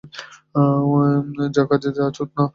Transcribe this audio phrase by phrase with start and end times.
[1.55, 2.43] যা কাজে যা, চোদনা।